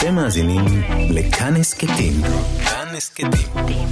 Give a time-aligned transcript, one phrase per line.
[0.00, 0.64] אתם מאזינים
[1.10, 2.12] לכאן הסכתים.
[2.64, 3.88] כאן הסכתים.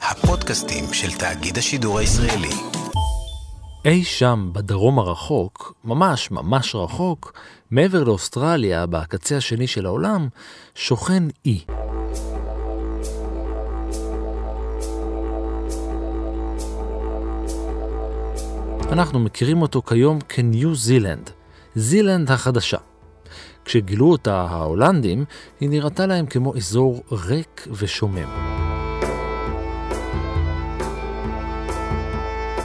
[0.00, 2.54] הפודקאסטים של תאגיד השידור הישראלי.
[3.84, 7.32] אי שם בדרום הרחוק, ממש ממש רחוק,
[7.70, 10.28] מעבר לאוסטרליה, בקצה השני של העולם,
[10.74, 11.64] שוכן אי.
[18.92, 21.30] אנחנו מכירים אותו כיום כניו זילנד,
[21.76, 22.78] זילנד החדשה.
[23.66, 25.24] כשגילו אותה ההולנדים,
[25.60, 28.28] היא נראתה להם כמו אזור ריק ושומם.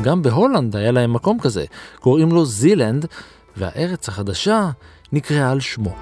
[0.01, 1.65] גם בהולנד היה להם מקום כזה,
[1.99, 3.05] קוראים לו זילנד,
[3.57, 4.69] והארץ החדשה
[5.11, 5.95] נקראה על שמו.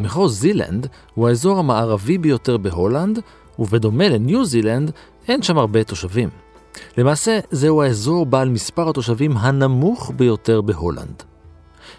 [0.00, 3.18] מחוז זילנד הוא האזור המערבי ביותר בהולנד,
[3.58, 4.90] ובדומה לניו זילנד,
[5.30, 6.28] אין שם הרבה תושבים.
[6.98, 11.22] למעשה, זהו האזור בעל מספר התושבים הנמוך ביותר בהולנד.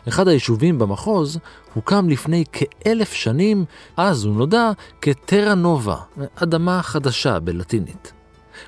[0.08, 1.40] אחד היישובים במחוז
[1.74, 3.66] הוקם לפני כאלף שנים,
[3.98, 5.96] אז הוא נודע כטרה נובה,
[6.36, 8.14] אדמה חדשה בלטינית.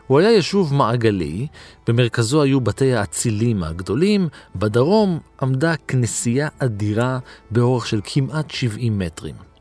[0.08, 1.48] הוא היה יישוב מעגלי,
[1.88, 7.20] במרכזו היו בתי האצילים הגדולים, בדרום עמדה כנסייה אדירה
[7.52, 9.53] באורך של כמעט 70 מטרים.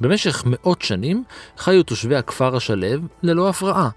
[0.00, 1.24] במשך מאות שנים
[1.58, 3.88] חיו תושבי הכפר השלב ללא הפרעה,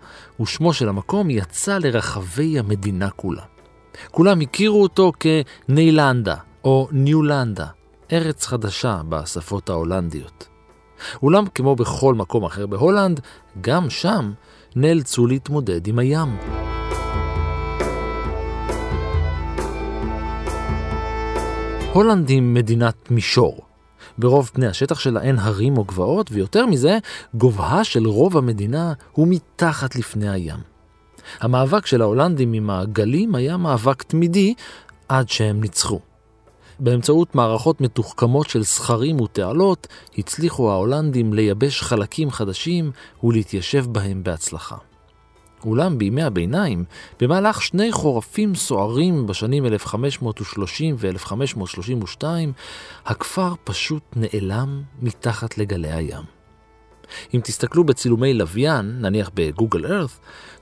[0.41, 3.43] ושמו של המקום יצא לרחבי המדינה כולה.
[4.11, 7.65] כולם הכירו אותו כניילנדה או ניולנדה,
[8.11, 10.47] ארץ חדשה בשפות ההולנדיות.
[11.23, 13.19] אולם כמו בכל מקום אחר בהולנד,
[13.61, 14.31] גם שם
[14.75, 16.37] נאלצו להתמודד עם הים.
[21.93, 23.72] הולנד היא מדינת מישור.
[24.17, 26.97] ברוב פני השטח שלה אין הרים או גבעות, ויותר מזה,
[27.35, 30.59] גובהה של רוב המדינה הוא מתחת לפני הים.
[31.39, 34.53] המאבק של ההולנדים עם הגלים היה מאבק תמידי
[35.09, 35.99] עד שהם ניצחו.
[36.79, 39.87] באמצעות מערכות מתוחכמות של סכרים ותעלות,
[40.17, 42.91] הצליחו ההולנדים לייבש חלקים חדשים
[43.23, 44.75] ולהתיישב בהם בהצלחה.
[45.65, 46.83] אולם בימי הביניים,
[47.19, 52.23] במהלך שני חורפים סוערים בשנים 1530 ו-1532,
[53.05, 56.23] הכפר פשוט נעלם מתחת לגלי הים.
[57.33, 60.09] אם תסתכלו בצילומי לוויין, נניח בגוגל ארת,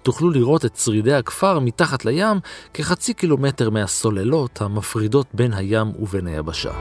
[0.04, 2.40] תוכלו לראות את שרידי הכפר מתחת לים
[2.74, 6.72] כחצי קילומטר מהסוללות המפרידות בין הים ובין היבשה.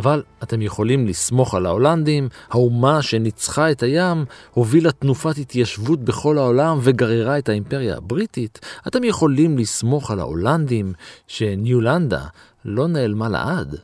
[0.00, 4.24] אבל אתם יכולים לסמוך על ההולנדים, האומה שניצחה את הים,
[4.54, 8.58] הובילה תנופת התיישבות בכל העולם וגררה את האימפריה הבריטית.
[8.86, 10.92] אתם יכולים לסמוך על ההולנדים
[11.26, 12.24] שניולנדה
[12.64, 13.76] לא נעלמה לעד.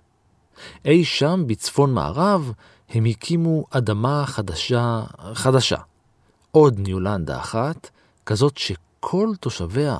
[0.85, 2.53] אי שם בצפון מערב
[2.91, 5.03] הם הקימו אדמה חדשה,
[5.35, 5.79] חדשה.
[6.51, 7.91] עוד ניולנדה אחת,
[8.27, 9.99] כזאת שכל תושביה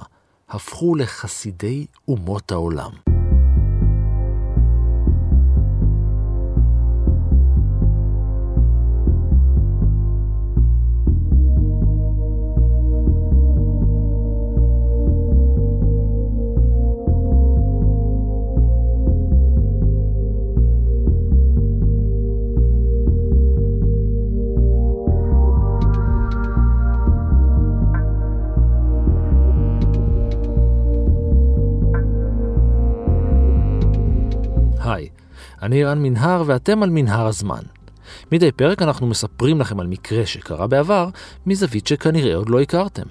[0.49, 3.16] הפכו לחסידי אומות העולם.
[35.67, 37.63] אני רן מנהר ואתם על מנהר הזמן.
[38.33, 41.09] מדי פרק אנחנו מספרים לכם על מקרה שקרה בעבר,
[41.47, 43.03] מזווית שכנראה עוד לא הכרתם.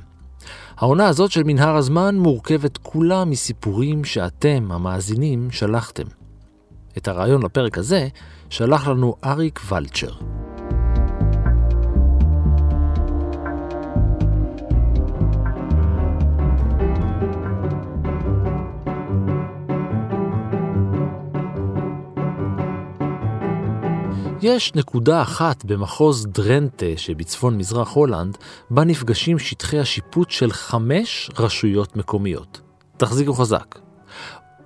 [0.77, 6.07] העונה הזאת של מנהר הזמן מורכבת כולה מסיפורים שאתם, המאזינים, שלחתם.
[6.97, 8.07] את הרעיון לפרק הזה
[8.49, 10.44] שלח לנו אריק ולצ'ר.
[24.45, 28.37] יש נקודה אחת במחוז דרנטה שבצפון מזרח הולנד,
[28.69, 32.61] בה נפגשים שטחי השיפוט של חמש רשויות מקומיות.
[32.97, 33.79] תחזיקו חזק.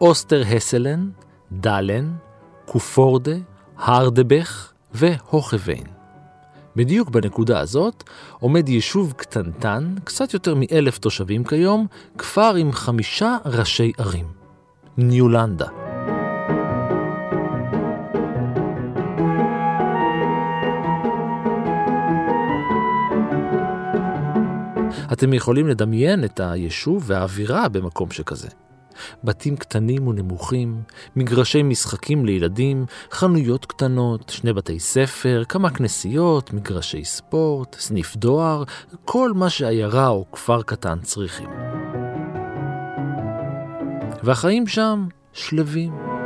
[0.01, 1.09] אוסטר הסלן,
[1.51, 2.13] דלן,
[2.65, 3.35] קופורדה,
[3.77, 5.83] הרדבך והוכווין.
[6.75, 8.03] בדיוק בנקודה הזאת
[8.39, 11.87] עומד יישוב קטנטן, קצת יותר מאלף תושבים כיום,
[12.17, 14.25] כפר עם חמישה ראשי ערים.
[14.97, 15.88] ניולנדה.
[25.13, 28.47] אתם יכולים לדמיין את היישוב והאווירה במקום שכזה.
[29.23, 30.81] בתים קטנים ונמוכים,
[31.15, 38.63] מגרשי משחקים לילדים, חנויות קטנות, שני בתי ספר, כמה כנסיות, מגרשי ספורט, סניף דואר,
[39.05, 41.49] כל מה שעיירה או כפר קטן צריכים.
[44.23, 46.18] והחיים שם שלווים.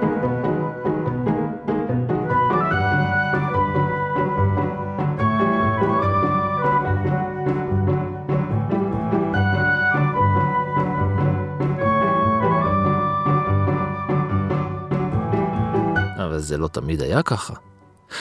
[16.54, 17.54] זה לא תמיד היה ככה.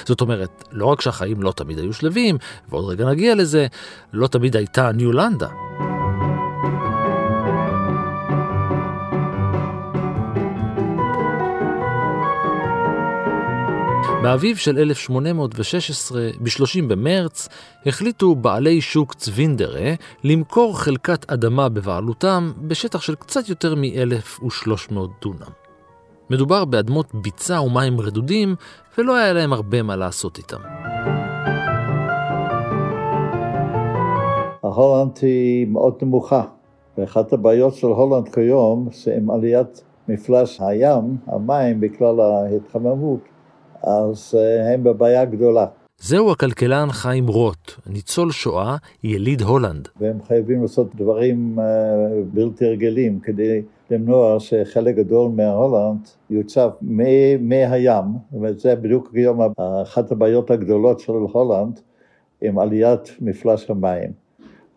[0.05, 2.39] זאת אומרת, לא רק שהחיים לא תמיד היו שלווים,
[2.69, 3.67] ועוד רגע נגיע לזה,
[4.13, 5.49] לא תמיד הייתה ניולנדה.
[14.23, 17.49] באביב של 1816, ב-30 במרץ,
[17.87, 19.95] החליטו בעלי שוק צווינדרה
[20.25, 25.62] למכור חלקת אדמה בבעלותם בשטח של קצת יותר מ-1,300 דונם.
[26.31, 28.55] מדובר באדמות ביצה ומים רדודים,
[28.99, 30.61] ולא היה להם הרבה מה לעשות איתם.
[34.63, 36.43] ההולנד היא מאוד נמוכה,
[36.99, 43.21] ואחת הבעיות של הולנד כיום זה עם עליית מפלס הים, המים, בגלל ההתחממות,
[43.83, 45.67] אז אה, הם בבעיה גדולה.
[45.99, 49.89] זהו הכלכלן חיים רוט, ניצול שואה, יליד הולנד.
[50.01, 51.65] והם חייבים לעשות דברים אה,
[52.33, 57.51] בלתי רגילים כדי למנוע שחלק גדול מההולנד יוצב מהים,
[58.31, 59.41] זאת אומרת זה בדיוק היום
[59.83, 61.81] אחת הבעיות הגדולות של הולנד
[62.43, 64.13] עם עליית מפלס המים.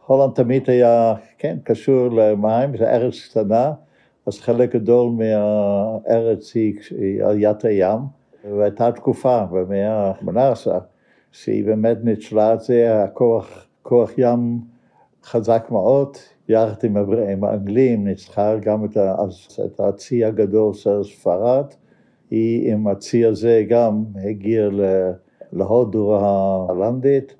[0.06, 3.72] הולנד תמיד היה, כן, קשור למים, זה ארץ קטנה,
[4.26, 8.00] אז חלק גדול מהארץ היא עליית הים,
[8.58, 10.68] והייתה תקופה במאה ה-18
[11.32, 14.60] שהיא באמת ניצלה את זה, הכוח, כוח ים
[15.24, 16.18] חזק מאוד,
[16.50, 18.98] יחד עם, האנגלים ניצחה גם את,
[19.66, 21.66] את הצי הגדול של ספרד,
[22.32, 24.70] היא עם הצי הזה גם הגיעה
[25.54, 27.36] להודו ההולנדית,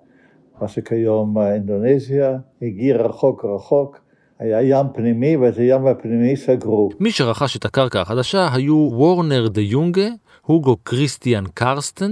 [0.62, 4.00] מה שכיום אינדונזיה, הגיע רחוק רחוק,
[4.40, 6.90] היה ים פנימי ואת הים הפנימי סגרו.
[7.00, 10.08] מי שרכש את הקרקע החדשה היו וורנר דה יונגה,
[10.42, 12.12] הוגו קריסטיאן קרסטן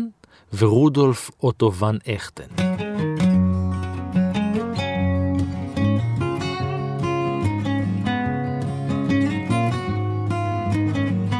[0.57, 2.73] ורודולף אוטו ון אכטן.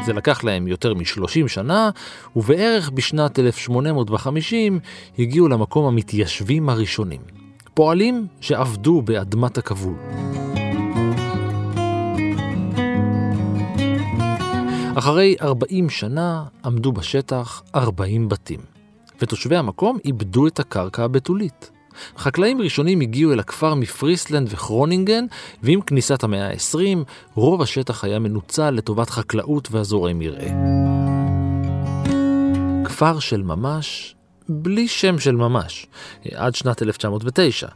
[0.04, 1.90] זה לקח להם יותר מ-30 שנה,
[2.36, 4.80] ובערך בשנת 1850
[5.18, 7.20] הגיעו למקום המתיישבים הראשונים.
[7.74, 9.94] פועלים שעבדו באדמת הכבול.
[14.94, 18.60] אחרי 40 שנה עמדו בשטח 40 בתים,
[19.20, 21.73] ותושבי המקום איבדו את הקרקע הבתולית.
[22.18, 25.24] חקלאים ראשונים הגיעו אל הכפר מפריסלנד וכרונינגן,
[25.62, 26.98] ועם כניסת המאה ה-20,
[27.34, 30.48] רוב השטח היה מנוצל לטובת חקלאות ואזורי מרעה.
[32.84, 34.14] כפר של ממש,
[34.48, 35.86] בלי שם של ממש,
[36.34, 37.68] עד שנת 1909.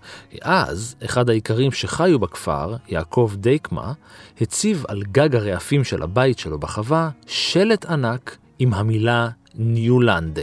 [0.43, 3.93] אז, אחד האיכרים שחיו בכפר, יעקב דייקמה,
[4.41, 10.43] הציב על גג הרעפים של הבית שלו בחווה שלט ענק עם המילה ניולנדה,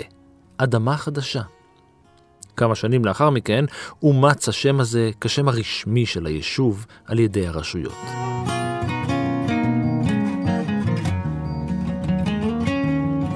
[0.58, 1.42] אדמה חדשה.
[2.58, 3.66] כמה שנים לאחר מכן
[4.04, 7.96] אומץ השם הזה כשם הרשמי של היישוב על ידי הרשויות.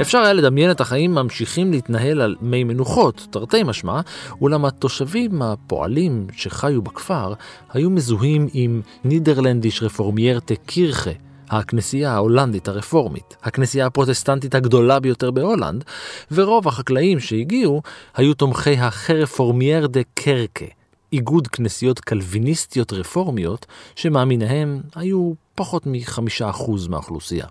[0.01, 4.01] אפשר היה לדמיין את החיים ממשיכים להתנהל על מי מנוחות, תרתי משמע,
[4.42, 7.33] אולם התושבים הפועלים שחיו בכפר
[7.74, 11.12] היו מזוהים עם נידרלנדיש רפורמיירטה קירחה,
[11.50, 15.84] הכנסייה ההולנדית הרפורמית, הכנסייה הפרוטסטנטית הגדולה ביותר בהולנד,
[16.32, 17.82] ורוב החקלאים שהגיעו
[18.15, 20.65] היו תומכי החרפורמייר דה קרקה,
[21.13, 23.65] איגוד כנסיות קלוויניסטיות רפורמיות,
[23.96, 27.46] שמאמיניהם היו פחות מחמישה אחוז מהאוכלוסייה.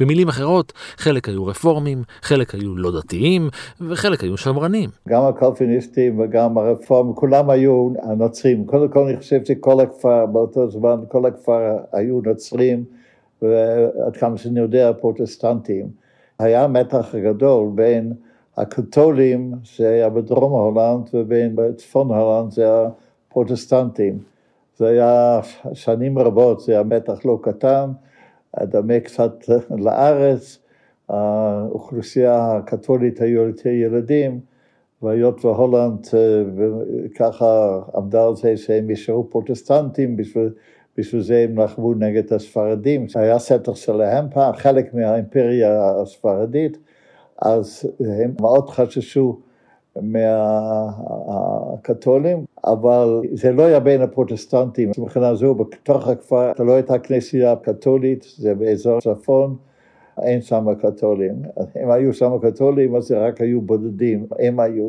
[0.00, 3.48] במילים אחרות, חלק היו רפורמים, חלק היו לא דתיים,
[3.80, 4.90] וחלק היו שמרנים.
[5.08, 8.66] גם הקלפיניסטים וגם הרפורמים, כולם היו הנוצרים.
[8.66, 12.97] קודם כל אני חושב שכל הכפר, באותו זמן, כל הכפר היו נוצרים.
[13.42, 15.86] ועד כמה שאני יודע, פרוטסטנטים.
[16.38, 18.12] היה מתח גדול בין
[18.56, 22.66] הקתולים, שהיה בדרום הולנד, ובין בצפון הולנד, זה
[23.28, 24.18] הפרוטסטנטים.
[24.76, 25.40] זה היה
[25.72, 27.90] שנים רבות, זה היה מתח לא קטן,
[28.62, 29.32] דמה קצת
[29.70, 30.58] לארץ,
[31.08, 34.40] האוכלוסייה הקתולית היו יותר ילדים,
[35.02, 36.06] והיות והולנד
[37.16, 40.50] ככה עמדה על זה שהם ישארו פרוטסטנטים בשביל
[40.98, 46.78] בשביל זה הם לחמו נגד הספרדים, היה סטר שלהם פעם, חלק מהאימפריה הספרדית,
[47.42, 49.38] אז הם מאוד חששו
[51.26, 54.90] מהקתולים, אבל זה לא היה בין הפרוטסטנטים.
[54.98, 59.56] מבחינה זו, בתוך הכפר, לא הייתה כנסייה קתולית, זה באזור צפון,
[60.22, 61.34] אין שם קתולים.
[61.82, 64.86] אם היו שם קתולים, אז זה רק היו בודדים, הם היו.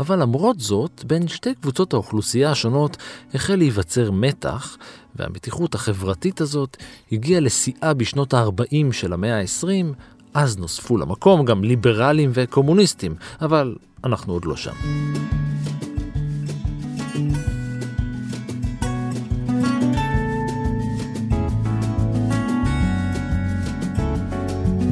[0.00, 2.96] אבל למרות זאת, בין שתי קבוצות האוכלוסייה השונות
[3.34, 4.76] החל להיווצר מתח,
[5.16, 6.76] והמתיחות החברתית הזאת
[7.12, 9.94] הגיעה לשיאה בשנות ה-40 של המאה ה-20,
[10.34, 14.74] אז נוספו למקום גם ליברלים וקומוניסטים, אבל אנחנו עוד לא שם.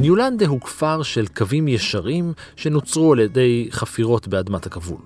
[0.06, 4.98] ניולנדה הוא כפר של קווים ישרים שנוצרו על ידי חפירות באדמת הכבול.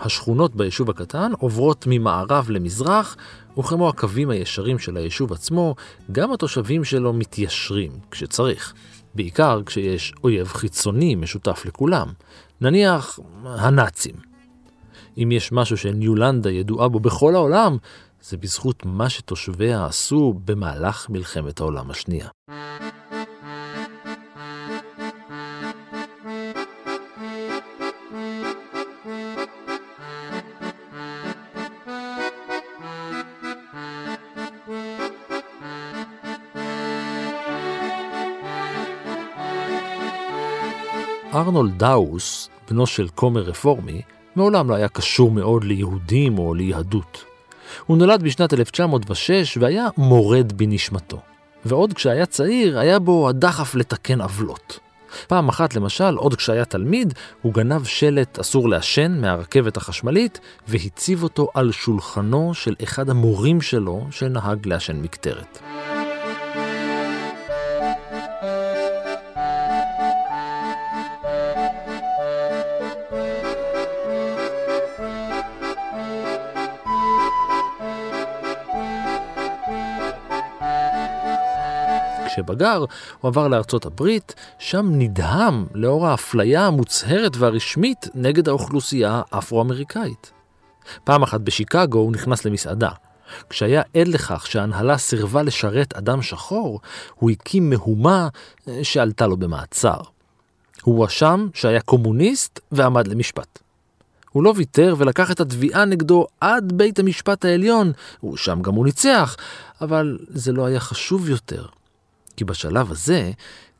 [0.00, 3.16] השכונות ביישוב הקטן עוברות ממערב למזרח,
[3.58, 5.74] וכמו הקווים הישרים של היישוב עצמו,
[6.12, 8.74] גם התושבים שלו מתיישרים כשצריך.
[9.14, 12.08] בעיקר כשיש אויב חיצוני משותף לכולם,
[12.60, 14.14] נניח הנאצים.
[15.18, 17.76] אם יש משהו שניולנדה ידועה בו בכל העולם,
[18.22, 22.28] זה בזכות מה שתושביה עשו במהלך מלחמת העולם השנייה.
[41.42, 44.02] ארנולד דאוס, בנו של כומר רפורמי,
[44.36, 47.24] מעולם לא היה קשור מאוד ליהודים או ליהדות.
[47.86, 51.20] הוא נולד בשנת 1906 והיה מורד בנשמתו.
[51.64, 54.78] ועוד כשהיה צעיר, היה בו הדחף לתקן עוולות.
[55.26, 61.48] פעם אחת למשל, עוד כשהיה תלמיד, הוא גנב שלט אסור לעשן מהרכבת החשמלית, והציב אותו
[61.54, 65.58] על שולחנו של אחד המורים שלו שנהג לעשן מקטרת.
[82.32, 82.84] כשבגר,
[83.20, 90.32] הוא עבר לארצות הברית, שם נדהם לאור האפליה המוצהרת והרשמית נגד האוכלוסייה האפרו-אמריקאית.
[91.04, 92.90] פעם אחת בשיקגו הוא נכנס למסעדה.
[93.50, 96.80] כשהיה עד לכך שההנהלה סירבה לשרת אדם שחור,
[97.14, 98.28] הוא הקים מהומה
[98.68, 100.00] אה, שעלתה לו במעצר.
[100.82, 103.58] הוא הואשם שהיה קומוניסט ועמד למשפט.
[104.30, 107.92] הוא לא ויתר ולקח את התביעה נגדו עד בית המשפט העליון,
[108.36, 109.36] שם גם הוא ניצח,
[109.80, 111.66] אבל זה לא היה חשוב יותר.
[112.36, 113.30] כי בשלב הזה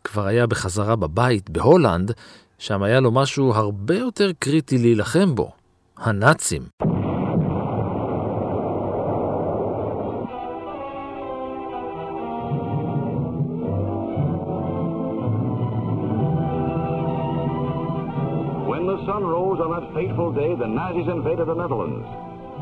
[0.04, 2.12] כבר היה בחזרה בבית בהולנד,
[2.58, 5.50] שם היה לו משהו הרבה יותר קריטי להילחם בו,
[5.96, 6.62] הנאצים.
[19.94, 22.06] Fateful day, the Nazis invaded the Netherlands.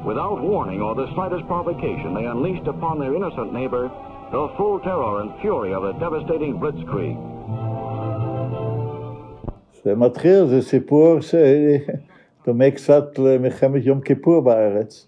[0.04, 3.88] Without warning or the slightest provocation, they unleashed upon their innocent neighbor
[4.32, 7.16] the full terror and fury of a devastating blitzkrieg.
[9.84, 15.06] זה מתחיל, זה סיפור שדומה קצת למלחמת יום כיפור בארץ.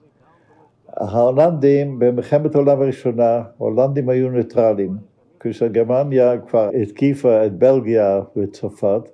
[0.97, 4.97] ההולנדים במלחמת העולם הראשונה, ההולנדים היו ניטרלים.
[5.41, 9.09] כשגרמניה כבר התקיפה את בלגיה וצרפת,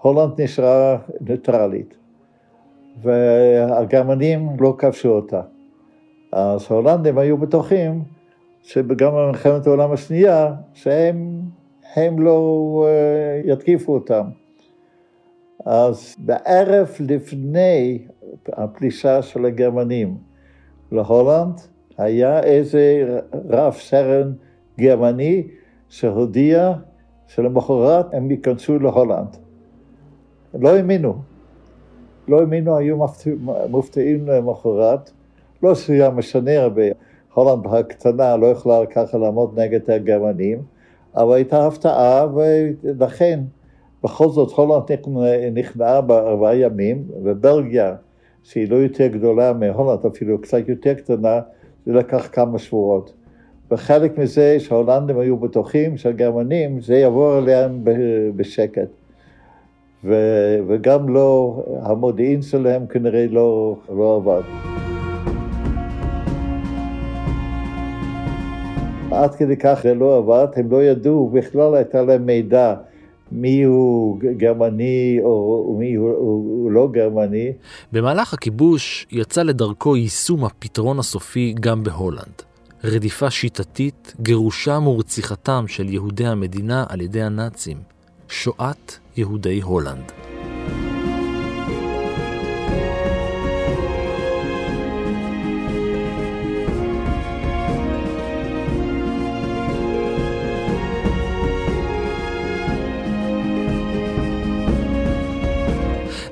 [0.00, 1.96] הולנד נשארה ניטרלית.
[3.02, 5.40] והגרמנים לא כבשו אותה.
[6.32, 8.02] אז ההולנדים היו בטוחים
[8.64, 11.40] שגם במלחמת העולם השנייה, שהם
[11.94, 14.24] הם לא uh, יתקיפו אותם.
[15.64, 17.98] אז בערב לפני
[18.52, 20.16] הפלישה של הגרמנים
[20.92, 21.60] להולנד,
[21.98, 23.18] היה איזה
[23.48, 24.32] רב סרן
[24.78, 25.46] גרמני
[25.88, 26.72] שהודיע
[27.26, 29.36] שלמחרת הם ייכנסו להולנד.
[30.54, 31.14] לא האמינו.
[32.28, 32.96] לא האמינו, היו
[33.70, 35.10] מופתעים למחרת.
[35.62, 36.82] לא שהיה משנה הרבה.
[37.34, 40.58] הולנד הקטנה לא יכלה ככה לעמוד נגד הגרמנים,
[41.16, 43.40] אבל הייתה הפתעה, ולכן
[44.04, 44.82] בכל זאת הולנד
[45.54, 47.94] נכנעה בארבעה ימים, ובלגיה,
[48.42, 51.40] שהיא לא יותר גדולה מהולנד, אפילו קצת יותר קטנה,
[51.86, 53.12] זה לקח כמה שבועות.
[53.70, 57.84] וחלק מזה שההולנדים היו בטוחים שהגרמנים, זה יעבור עליהם
[58.36, 58.88] בשקט.
[60.66, 64.93] וגם לא, המודיעין שלהם כנראה לא, לא עבד.
[69.22, 72.74] עד כדי כך זה לא עבד, הם לא ידעו, בכלל הייתה להם מידע
[73.32, 77.52] מי הוא גרמני או מי הוא, הוא לא גרמני.
[77.92, 82.42] במהלך הכיבוש יצא לדרכו יישום הפתרון הסופי גם בהולנד.
[82.84, 87.76] רדיפה שיטתית, גירושם ורציחתם של יהודי המדינה על ידי הנאצים.
[88.28, 90.23] שואת יהודי הולנד.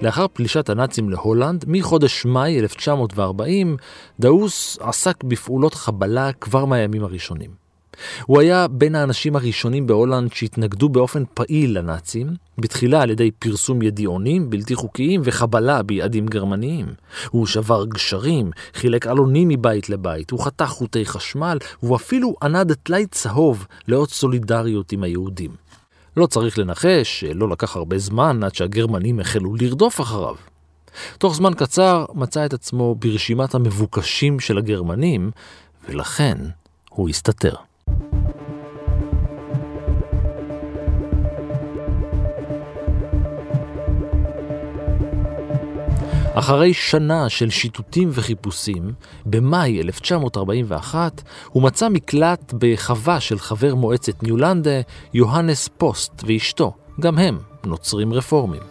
[0.02, 3.76] לאחר פלישת הנאצים להולנד, מחודש מאי 1940,
[4.20, 7.50] דאוס עסק בפעולות חבלה כבר מהימים הראשונים.
[8.26, 14.50] הוא היה בין האנשים הראשונים בהולנד שהתנגדו באופן פעיל לנאצים, בתחילה על ידי פרסום ידיעונים
[14.50, 16.86] בלתי חוקיים וחבלה ביעדים גרמניים.
[17.30, 23.06] הוא שבר גשרים, חילק עלונים מבית לבית, הוא חתך חוטי חשמל, והוא אפילו ענד טלאי
[23.06, 25.61] צהוב לאות סולידריות עם היהודים.
[26.16, 30.34] לא צריך לנחש שלא לקח הרבה זמן עד שהגרמנים החלו לרדוף אחריו.
[31.18, 35.30] תוך זמן קצר מצא את עצמו ברשימת המבוקשים של הגרמנים,
[35.88, 36.38] ולכן
[36.90, 37.54] הוא הסתתר.
[46.34, 48.92] אחרי שנה של שיטוטים וחיפושים,
[49.26, 54.80] במאי 1941 הוא מצא מקלט בחווה של חבר מועצת ניולנדה,
[55.14, 58.62] יוהנס פוסט ואשתו, גם הם נוצרים רפורמים.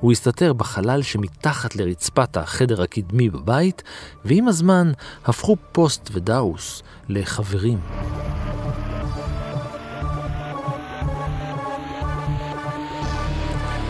[0.00, 3.82] הוא הסתתר בחלל שמתחת לרצפת החדר הקדמי בבית,
[4.24, 4.92] ועם הזמן
[5.24, 7.78] הפכו פוסט ודאוס לחברים.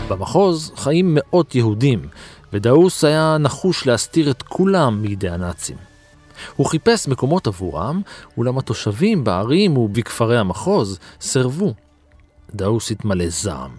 [0.09, 2.01] במחוז חיים מאות יהודים,
[2.53, 5.77] ודאוס היה נחוש להסתיר את כולם מידי הנאצים.
[6.55, 8.01] הוא חיפש מקומות עבורם,
[8.37, 11.73] אולם התושבים בערים ובכפרי המחוז סירבו.
[12.55, 13.71] דאוס התמלא זעם.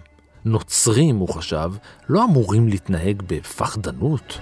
[0.45, 1.71] נוצרים, הוא חשב,
[2.09, 4.39] לא אמורים להתנהג בפחדנות.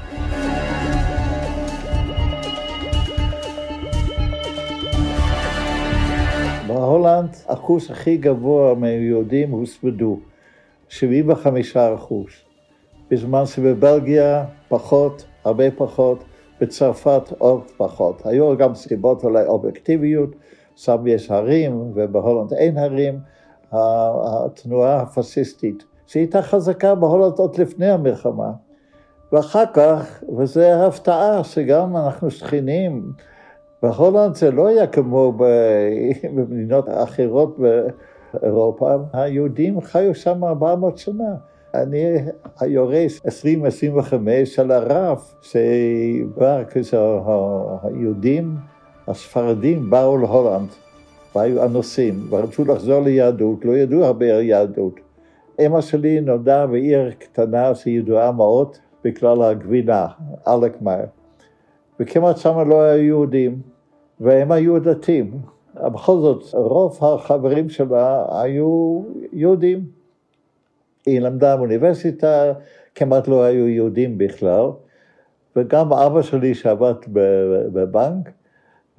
[6.68, 10.20] בהולנד, אחוז הכי גבוה מהיהודים הושמדו.
[10.90, 12.30] 75 אחוז.
[13.12, 16.24] בזמן שבבלגיה פחות, הרבה פחות,
[16.62, 18.26] בצרפת עוד פחות.
[18.26, 20.30] היו גם סיבות אולי אובייקטיביות,
[20.76, 23.20] שם יש הרים ובהולנד אין הרים.
[23.72, 28.52] התנועה הפשיסטית, שהייתה חזקה בהולנד עוד לפני המלחמה.
[29.32, 33.12] ואחר כך, וזו הפתעה שגם אנחנו שוכחים,
[33.84, 35.34] בהולנד זה לא היה כמו
[36.36, 37.58] במדינות אחרות
[38.44, 41.36] אירופה, היהודים חיו שם 400 שנה.
[41.74, 42.16] אני
[42.60, 43.26] היורש 20-25
[44.46, 48.56] של הרב, שבא כשהיהודים,
[49.08, 50.70] הספרדים באו להולנד,
[51.36, 55.00] והיו אנוסים, ורצו לחזור ליהדות, לא ידעו הרבה על יהדות.
[55.60, 60.08] אמא שלי נולדה בעיר קטנה שידועה מאוד בגלל הגבינה,
[60.48, 61.04] אלקמר.
[62.00, 63.62] וכמעט שמה לא היו יהודים,
[64.20, 65.32] והם היו דתיים.
[65.86, 69.02] בכל זאת, רוב החברים שלה היו
[69.34, 69.86] יהודים.
[71.06, 72.54] היא למדה באוניברסיטה,
[72.96, 74.66] כמעט לא היו יהודים בכלל,
[75.56, 76.94] וגם אבא שלי שעבד
[77.74, 78.32] בבנק,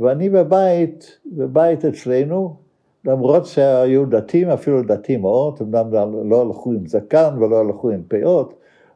[0.01, 2.57] ואני בבית, בבית אצלנו,
[3.05, 8.55] למרות שהיו דתיים, אפילו דתיים מאוד, אמנם לא הלכו עם זקן ולא הלכו עם פאות,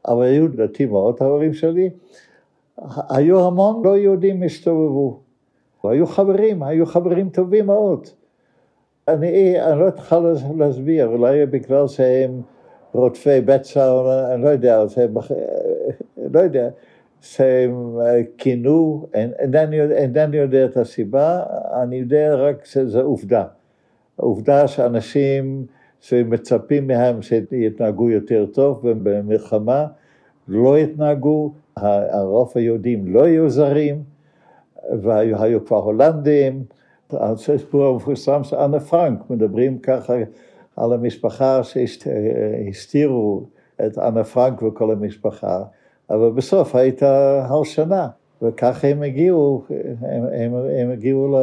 [0.08, 1.90] אבל היו דתיים מאוד ההורים שלי,
[3.10, 5.21] היו המון לא יהודים הסתובבו.
[5.84, 8.06] היו חברים, היו חברים טובים מאוד.
[9.08, 10.18] אני, אני לא אתחיל
[10.56, 12.40] להסביר, אולי בגלל שהם
[12.92, 14.00] רודפי בצע,
[14.34, 15.14] אני לא יודע, שהם,
[16.32, 16.68] לא יודע,
[17.20, 17.98] שהם
[18.38, 21.42] כינו, אינני, אינני יודע את הסיבה,
[21.82, 23.44] אני יודע רק שזו עובדה.
[24.18, 25.66] העובדה שאנשים
[26.00, 29.86] שמצפים מהם שיתנהגו יותר טוב במלחמה,
[30.48, 34.02] לא יתנהגו, הרוב היהודים לא יהיו זרים,
[35.02, 36.64] והיו כבר הולנדים,
[37.10, 40.14] הסיפור המפורסם של אנה פרנק, מדברים ככה
[40.76, 43.46] על המשפחה שהסתירו
[43.86, 45.62] את אנה פרנק וכל המשפחה,
[46.10, 48.08] אבל בסוף הייתה הלשנה.
[48.42, 49.64] וככה הם הגיעו,
[50.00, 51.36] הם, הם, הם הגיעו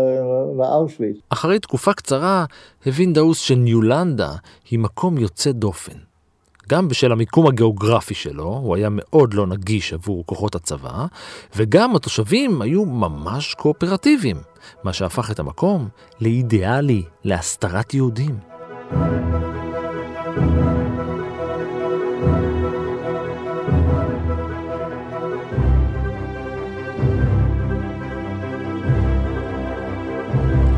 [0.57, 1.17] לאושוויץ.
[1.29, 2.45] אחרי תקופה קצרה
[2.85, 4.29] הבין דאוס שניולנדה
[4.69, 6.08] היא מקום יוצא דופן.
[6.69, 11.05] גם בשל המיקום הגיאוגרפי שלו, הוא היה מאוד לא נגיש עבור כוחות הצבא,
[11.55, 14.37] וגם התושבים היו ממש קואופרטיביים,
[14.83, 15.87] מה שהפך את המקום
[16.21, 18.37] לאידיאלי להסתרת יהודים.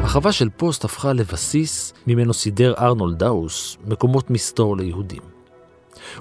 [0.03, 5.30] החווה של פוסט הפכה לבסיס ממנו סידר ארנולד דאוס מקומות מסתור ליהודים.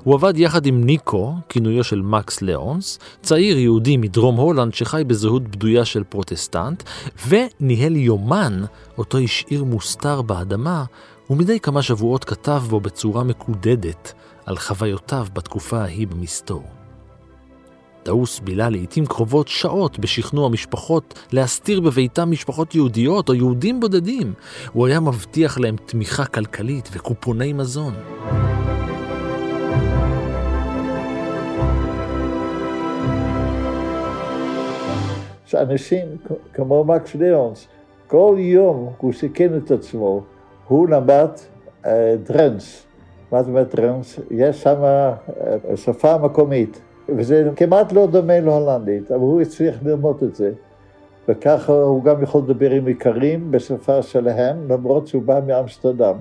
[0.04, 5.42] הוא עבד יחד עם ניקו, כינויו של מקס ליאונס, צעיר יהודי מדרום הולנד שחי בזהות
[5.48, 6.82] בדויה של פרוטסטנט,
[7.28, 8.62] וניהל יומן,
[8.98, 10.84] אותו השאיר מוסתר באדמה,
[11.30, 14.12] ומדי כמה שבועות כתב בו בצורה מקודדת
[14.46, 16.62] על חוויותיו בתקופה ההיא במסתור.
[18.04, 24.32] דאוס בילה לעיתים קרובות שעות בשכנוע משפחות להסתיר בביתם משפחות יהודיות או יהודים בודדים.
[24.72, 27.94] הוא היה מבטיח להם תמיכה כלכלית וקופוני מזון.
[35.50, 36.06] שאנשים
[36.52, 37.68] כמו מקס ליאונס,
[38.06, 40.22] כל יום הוא סיכן את עצמו,
[40.68, 41.28] הוא למד
[41.86, 42.86] אה, דרנס.
[43.32, 44.18] מה זאת אומרת דרנס?
[44.30, 45.12] יש שם אה,
[45.76, 50.52] שפה מקומית, וזה כמעט לא דומה להולנדית, אבל הוא הצליח ללמוד את זה.
[51.28, 56.16] וככה הוא גם יכול לדבר עם איכרים בשפה שלהם, למרות שהוא בא מאמסטרדם.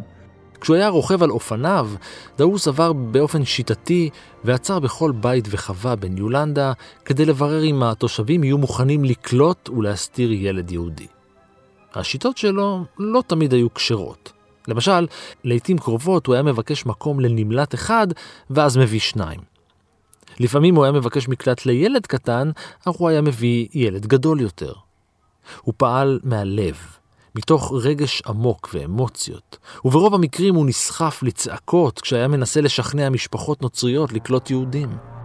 [0.61, 1.89] כשהוא היה רוכב על אופניו,
[2.37, 4.09] דאוס עבר באופן שיטתי
[4.43, 6.73] ועצר בכל בית וחווה בניולנדה
[7.05, 11.07] כדי לברר אם התושבים יהיו מוכנים לקלוט ולהסתיר ילד יהודי.
[11.95, 14.31] השיטות שלו לא תמיד היו כשרות.
[14.67, 15.07] למשל,
[15.43, 18.07] לעיתים קרובות הוא היה מבקש מקום לנמלט אחד
[18.49, 19.39] ואז מביא שניים.
[20.39, 22.51] לפעמים הוא היה מבקש מקלט לילד קטן,
[22.85, 24.73] אך הוא היה מביא ילד גדול יותר.
[25.61, 26.77] הוא פעל מהלב,
[27.35, 34.49] מתוך רגש עמוק ואמוציות, וברוב המקרים הוא נסחף לצעקות כשהיה מנסה לשכנע משפחות נוצריות לקלוט
[34.49, 35.18] יהודים.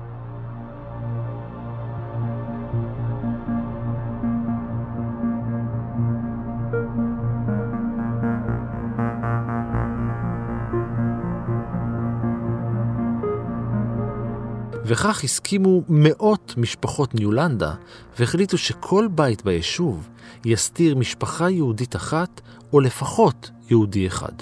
[14.95, 17.75] וכך הסכימו מאות משפחות ניולנדה,
[18.19, 20.09] והחליטו שכל בית ביישוב
[20.45, 22.41] יסתיר משפחה יהודית אחת,
[22.73, 24.33] או לפחות יהודי אחד.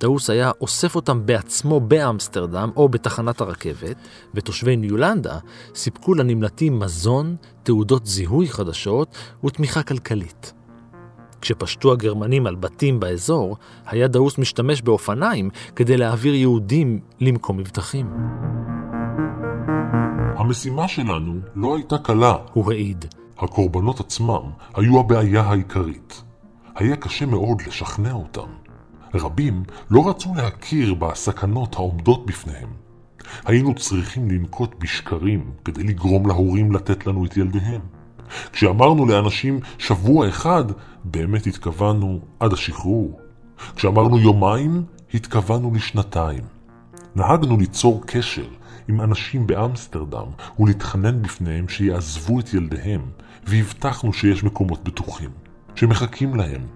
[0.00, 3.96] דאוס היה אוסף אותם בעצמו באמסטרדם או בתחנת הרכבת,
[4.34, 5.38] ותושבי ניולנדה
[5.74, 10.52] סיפקו לנמלטים מזון, תעודות זיהוי חדשות ותמיכה כלכלית.
[11.40, 18.06] כשפשטו הגרמנים על בתים באזור, היה דאוס משתמש באופניים כדי להעביר יהודים למקום מבטחים.
[20.36, 22.36] המשימה שלנו לא הייתה קלה.
[22.52, 23.04] הוא העיד.
[23.38, 24.42] הקורבנות עצמם
[24.74, 26.22] היו הבעיה העיקרית.
[26.74, 28.48] היה קשה מאוד לשכנע אותם.
[29.14, 32.68] רבים לא רצו להכיר בסכנות העומדות בפניהם.
[33.44, 37.80] היינו צריכים לנקוט בשקרים כדי לגרום להורים לתת לנו את ילדיהם.
[38.52, 40.64] כשאמרנו לאנשים שבוע אחד,
[41.04, 43.20] באמת התכוונו עד השחרור.
[43.76, 44.82] כשאמרנו יומיים,
[45.14, 46.44] התכוונו לשנתיים.
[47.16, 48.46] נהגנו ליצור קשר
[48.88, 50.26] עם אנשים באמסטרדם
[50.58, 53.00] ולהתחנן בפניהם שיעזבו את ילדיהם,
[53.46, 55.30] והבטחנו שיש מקומות בטוחים,
[55.74, 56.66] שמחכים להם.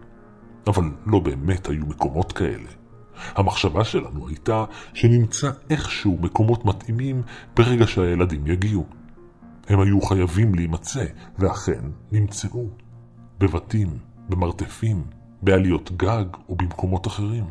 [0.66, 2.68] אבל לא באמת היו מקומות כאלה.
[3.34, 7.22] המחשבה שלנו הייתה שנמצא איכשהו מקומות מתאימים
[7.56, 8.86] ברגע שהילדים יגיעו.
[9.68, 11.04] הם היו חייבים להימצא,
[11.38, 11.80] ואכן
[12.12, 12.68] נמצאו.
[13.40, 13.88] בבתים,
[14.28, 15.02] במרתפים,
[15.42, 17.44] בעליות גג או במקומות אחרים.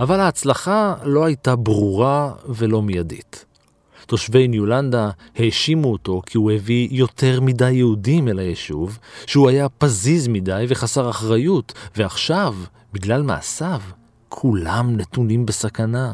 [0.00, 3.44] אבל ההצלחה לא הייתה ברורה ולא מיידית.
[4.06, 10.28] תושבי ניולנדה האשימו אותו כי הוא הביא יותר מדי יהודים אל היישוב, שהוא היה פזיז
[10.28, 12.54] מדי וחסר אחריות, ועכשיו,
[12.92, 13.80] בגלל מעשיו,
[14.28, 16.12] כולם נתונים בסכנה.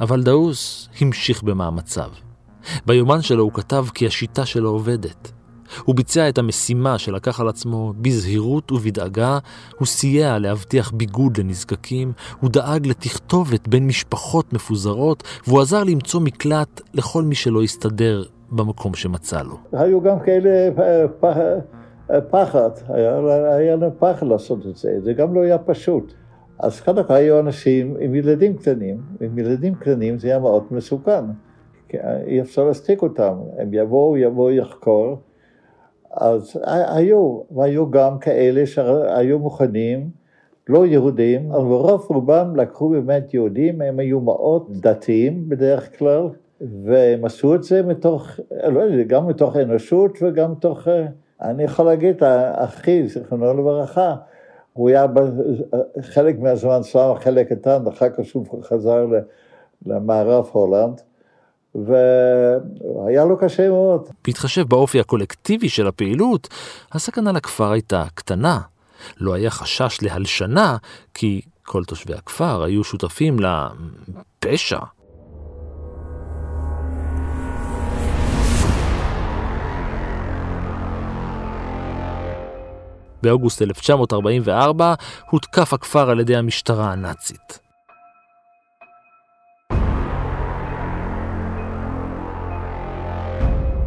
[0.00, 2.10] אבל דאוס המשיך במאמציו.
[2.86, 5.32] ביומן שלו הוא כתב כי השיטה שלו עובדת.
[5.84, 9.38] הוא ביצע את המשימה שלקח על עצמו בזהירות ובדאגה,
[9.78, 16.80] הוא סייע להבטיח ביגוד לנזקקים, הוא דאג לתכתובת בין משפחות מפוזרות, והוא עזר למצוא מקלט
[16.94, 19.56] לכל מי שלא הסתדר במקום שמצא לו.
[19.72, 21.36] היו גם כאלה אה, פח,
[22.10, 23.18] אה, פחד, היה,
[23.56, 26.12] היה להם פחד לעשות את זה, זה גם לא היה פשוט.
[26.58, 31.24] אז אחר כך היו אנשים עם ילדים קטנים, עם ילדים קטנים זה היה מאוד מסוכן.
[32.26, 35.16] אי אפשר להסתיק אותם, הם יבואו, יבואו יחקור.
[36.10, 40.10] אז היו, והיו גם כאלה שהיו מוכנים,
[40.68, 46.28] לא יהודים, אבל רוב רובם לקחו באמת יהודים, הם היו מאוד דתיים בדרך כלל,
[46.60, 50.88] והם עשו את זה מתוך, לא יודע, גם מתוך אנושות וגם מתוך,
[51.42, 52.22] אני יכול להגיד,
[52.54, 54.14] אחי, זיכרונו לברכה,
[54.72, 55.06] הוא היה
[56.00, 59.06] חלק מהזמן שם, חלק קטן, אחר כך שוב חזר
[59.86, 61.00] למערב הולנד.
[61.74, 64.08] והיה לו קשה מאוד.
[64.24, 66.48] בהתחשב באופי הקולקטיבי של הפעילות,
[66.92, 68.60] הסכנה לכפר הייתה קטנה.
[69.20, 70.76] לא היה חשש להלשנה,
[71.14, 74.78] כי כל תושבי הכפר היו שותפים לפשע.
[83.22, 84.94] באוגוסט 1944
[85.30, 87.63] הותקף הכפר על ידי המשטרה הנאצית.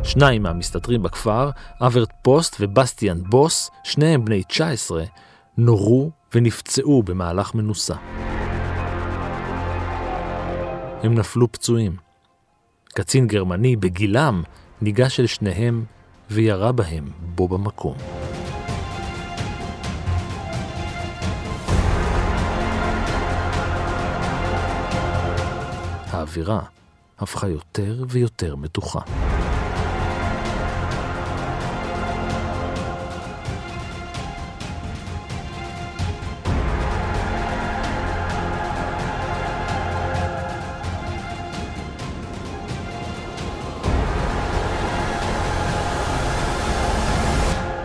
[0.08, 1.50] שניים מהמסתתרים בכפר,
[1.82, 5.04] אברט פוסט ובסטיאן בוס, שניהם בני 19,
[5.58, 7.96] נורו ונפצעו במהלך מנוסה.
[11.04, 11.96] הם נפלו פצועים.
[12.86, 14.44] קצין גרמני בגילם
[14.82, 15.86] ניגש אל שניהם
[16.30, 17.96] וירה בהם בו במקום.
[26.12, 26.60] האווירה
[27.20, 29.00] הפכה יותר ויותר מתוחה.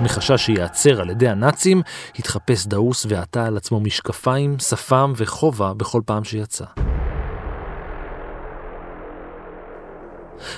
[0.02, 1.82] מחשש שייעצר על ידי הנאצים,
[2.18, 6.64] התחפש דאוס ועטה על עצמו משקפיים, שפם וכובע בכל פעם שיצא.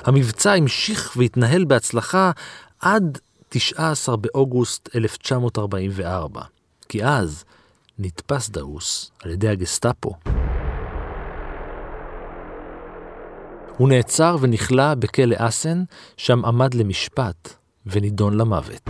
[0.04, 2.30] המבצע המשיך והתנהל בהצלחה
[2.80, 6.42] עד 19 באוגוסט 1944,
[6.88, 7.44] כי אז
[7.98, 10.14] נתפס דאוס על ידי הגסטאפו.
[13.76, 15.82] הוא נעצר ונכלא בכלא אסן,
[16.16, 17.54] שם עמד למשפט
[17.86, 18.88] ונידון למוות.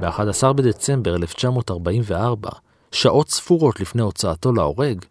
[0.00, 2.50] ב-11 בדצמבר 1944,
[2.92, 5.04] שעות ספורות לפני הוצאתו להורג,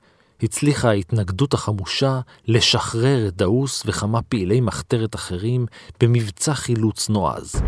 [0.43, 5.65] הצליחה ההתנגדות החמושה לשחרר את דאוס וכמה פעילי מחתרת אחרים
[6.01, 7.61] במבצע חילוץ נועז.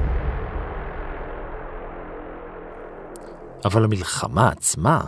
[3.66, 5.02] אבל המלחמה עצמה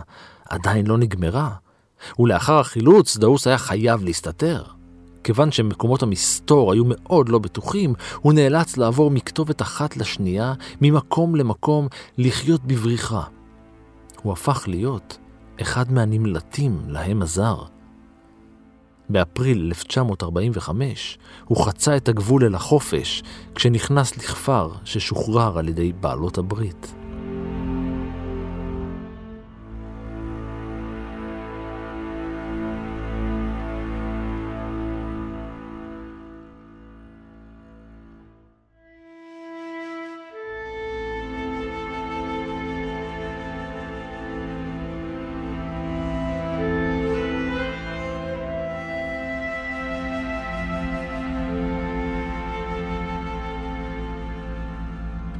[0.48, 1.50] עדיין לא נגמרה,
[2.18, 4.79] ולאחר החילוץ דאוס היה חייב להסתתר.
[5.24, 11.88] כיוון שמקומות המסתור היו מאוד לא בטוחים, הוא נאלץ לעבור מכתובת אחת לשנייה, ממקום למקום,
[12.18, 13.22] לחיות בבריחה.
[14.22, 15.18] הוא הפך להיות
[15.60, 17.62] אחד מהנמלטים להם עזר.
[19.08, 23.22] באפריל 1945 הוא חצה את הגבול אל החופש
[23.54, 26.99] כשנכנס לכפר ששוחרר על ידי בעלות הברית.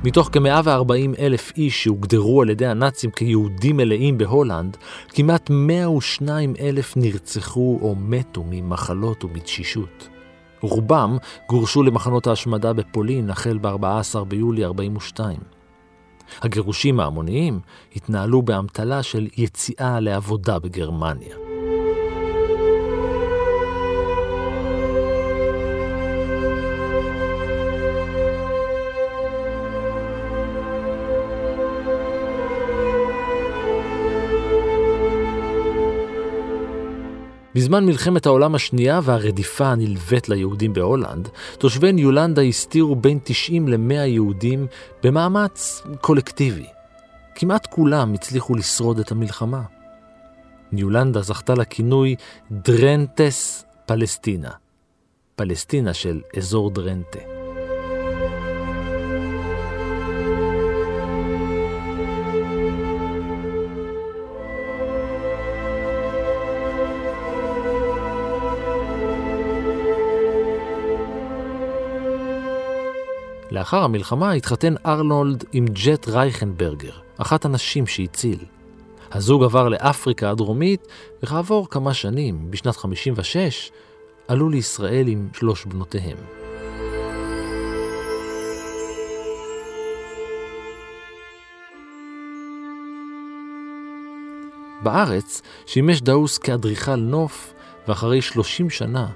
[0.04, 4.76] מתוך כ-140 אלף איש שהוגדרו על ידי הנאצים כיהודים מלאים בהולנד,
[5.08, 10.08] כמעט 102 אלף נרצחו או מתו ממחלות ומתשישות.
[10.60, 11.16] רובם
[11.48, 15.36] גורשו למחנות ההשמדה בפולין החל ב-14 ביולי 42.
[16.42, 17.60] הגירושים ההמוניים
[17.96, 21.49] התנהלו באמתלה של יציאה לעבודה בגרמניה.
[37.54, 44.66] בזמן מלחמת העולם השנייה והרדיפה הנלווית ליהודים בהולנד, תושבי ניולנדה הסתירו בין 90 ל-100 יהודים
[45.02, 46.66] במאמץ קולקטיבי.
[47.34, 49.62] כמעט כולם הצליחו לשרוד את המלחמה.
[50.72, 52.14] ניולנדה זכתה לכינוי
[52.50, 54.50] דרנטס פלסטינה,
[55.36, 57.39] פלסטינה של אזור דרנטה.
[73.60, 78.38] לאחר המלחמה התחתן ארנולד עם ג'ט רייכנברגר, אחת הנשים שהציל.
[79.12, 80.86] הזוג עבר לאפריקה הדרומית,
[81.22, 83.70] וכעבור כמה שנים, בשנת 56,
[84.28, 86.16] עלו לישראל עם שלוש בנותיהם.
[94.82, 97.54] בארץ שימש דאוס כאדריכל נוף,
[97.88, 99.06] ואחרי 30 שנה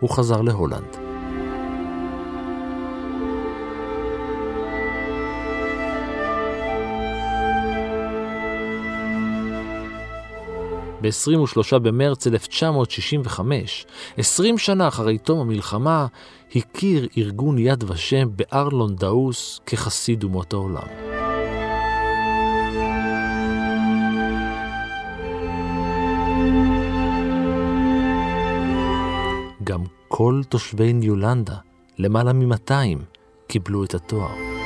[0.00, 1.09] הוא חזר להולנד.
[11.00, 13.86] ב-23 במרץ 1965,
[14.18, 16.06] 20 שנה אחרי תום המלחמה,
[16.56, 20.86] הכיר ארגון יד ושם בארלון דאוס כחסיד אומות העולם.
[29.64, 31.56] גם כל תושבי ניולנדה,
[31.98, 32.72] למעלה מ-200,
[33.46, 34.59] קיבלו את התואר.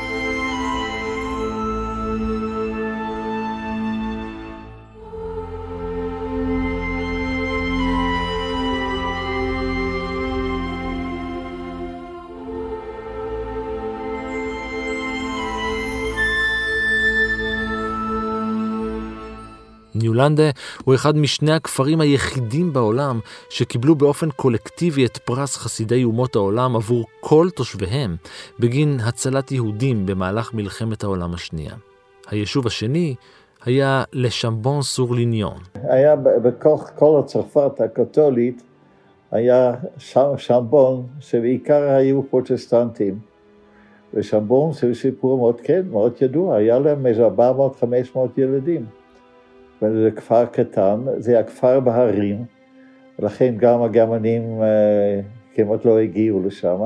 [20.14, 20.50] ניולנדה
[20.84, 27.06] הוא אחד משני הכפרים היחידים בעולם שקיבלו באופן קולקטיבי את פרס חסידי אומות העולם עבור
[27.20, 28.16] כל תושביהם
[28.60, 31.72] בגין הצלת יהודים במהלך מלחמת העולם השנייה.
[32.30, 33.14] היישוב השני
[33.64, 35.58] היה לשמבון סור ליניון.
[35.74, 38.62] היה בתוך כל הצרפת הקתולית,
[39.30, 39.74] היה
[40.36, 43.18] שמבון, שבעיקר היו פרוטסטנטים.
[44.14, 48.86] ושמבון זה סיפור מאוד, כן, מאוד ידוע, היה להם איזה 400-500 ילדים.
[49.92, 52.44] זה כפר קטן, זה הכפר בהרים,
[53.18, 55.20] ולכן גם הגרמנים אה,
[55.54, 56.78] כמעט לא הגיעו לשם.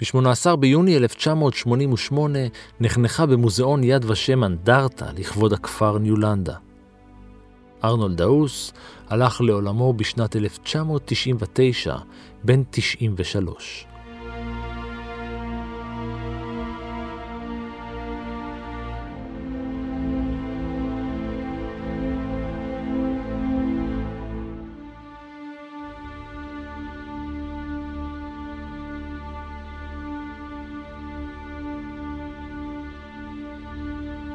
[0.00, 2.38] ב-18 ביוני 1988
[2.80, 6.54] נחנכה במוזיאון יד ושם אנדרטה לכבוד הכפר ניולנדה.
[7.84, 8.72] ארנולד דאוס
[9.08, 11.94] הלך לעולמו בשנת 1999,
[12.44, 13.86] בן 93.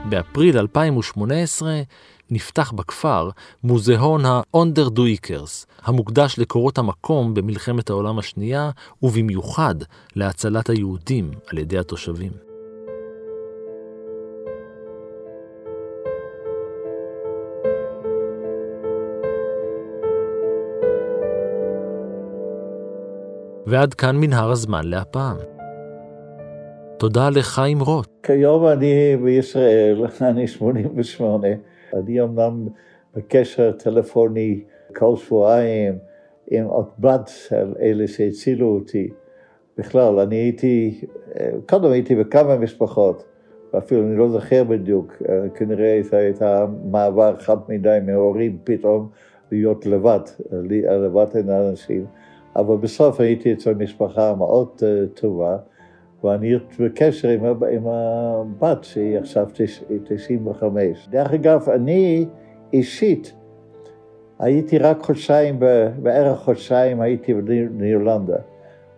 [0.09, 1.81] באפריל 2018
[2.29, 3.29] נפתח בכפר
[3.63, 8.69] מוזיאון ה-Onderduikers, המוקדש לקורות המקום במלחמת העולם השנייה,
[9.03, 9.75] ובמיוחד
[10.15, 12.31] להצלת היהודים על ידי התושבים.
[23.67, 25.58] ועד כאן מנהר הזמן להפעם.
[26.99, 28.07] תודה לחיים רוט.
[28.23, 31.47] כיום אני בישראל, אני 88,
[31.93, 32.67] אני אמנם
[33.15, 34.63] בקשר טלפוני
[34.95, 35.97] כל שבועיים
[36.51, 39.09] עם עוד בת של אלה שהצילו אותי.
[39.77, 41.01] בכלל, אני הייתי,
[41.69, 43.23] קודם הייתי בכמה משפחות,
[43.73, 45.13] ואפילו אני לא זוכר בדיוק,
[45.55, 49.09] כנראה זה הייתה מעבר חד מדי מההורים פתאום
[49.51, 50.19] להיות לבד,
[51.03, 52.05] לבד עם האנשים,
[52.55, 54.83] אבל בסוף הייתי אצל משפחה מאוד
[55.13, 55.57] טובה.
[56.23, 59.47] ואני בקשר עם, הבת שהיא עכשיו
[60.03, 61.07] 95.
[61.09, 62.25] דרך אגב, אני
[62.73, 63.33] אישית
[64.39, 65.59] הייתי רק חודשיים,
[66.01, 68.37] בערך חודשיים הייתי בנירלנדה.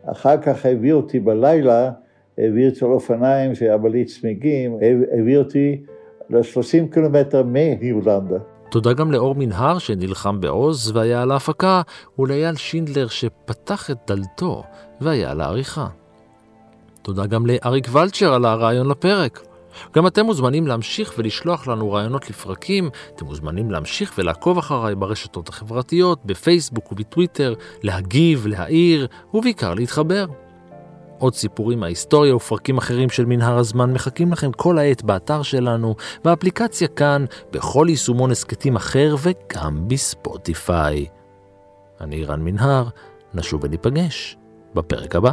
[0.06, 1.92] אחר כך הביא אותי בלילה,
[2.38, 4.78] הביא אותי על אופניים שהיה בלי צמיגים,
[5.20, 5.82] הביא אותי
[6.30, 8.38] ל-30 קילומטר מנירלנדה.
[8.72, 11.82] תודה גם לאור מנהר שנלחם בעוז והיה על ההפקה,
[12.20, 14.64] ולאייל שינדלר שפתח את דלתו
[15.02, 15.88] והיה על העריכה.
[17.02, 19.42] תודה גם לאריק ולצ'ר על הרעיון לפרק.
[19.96, 26.26] גם אתם מוזמנים להמשיך ולשלוח לנו רעיונות לפרקים, אתם מוזמנים להמשיך ולעקוב אחריי ברשתות החברתיות,
[26.26, 30.26] בפייסבוק ובטוויטר, להגיב, להעיר, ובעיקר להתחבר.
[31.18, 36.88] עוד סיפורים מההיסטוריה ופרקים אחרים של מנהר הזמן מחכים לכם כל העת באתר שלנו, באפליקציה
[36.88, 41.06] כאן, בכל יישומון הסכתים אחר וגם בספוטיפיי.
[42.02, 42.84] אני רן מנהר,
[43.34, 44.38] נשוב וניפגש
[44.76, 45.32] בפרק הבא.